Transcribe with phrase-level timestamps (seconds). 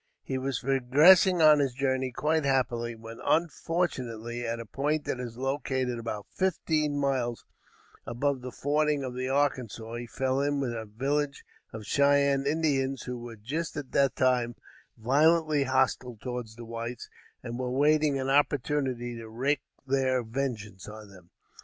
[0.23, 5.37] He was progressing on his journey quite happily, when unfortunately, at a point that is
[5.37, 7.45] located about fifteen miles
[8.07, 13.03] above the fording of the Arkansas, he fell in with a village of Cheyenne Indians
[13.03, 14.55] who were just at that time
[14.97, 17.07] violently hostile towards the whites
[17.43, 21.29] and were waiting an opportunity to wreak their vengeance on them.